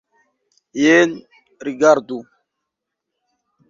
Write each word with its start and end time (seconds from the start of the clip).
Jen, 0.85 1.11
rigardu! 1.69 2.19